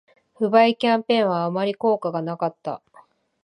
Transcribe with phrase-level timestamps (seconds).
[0.33, 2.81] 不買キャンペーンはあまり効果がなかった